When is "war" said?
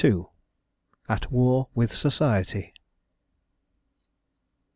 1.31-1.67